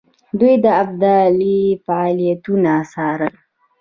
دوی 0.39 0.55
د 0.65 0.67
ابدالي 0.83 1.59
فعالیتونه 1.85 2.71
څارل. 2.91 3.35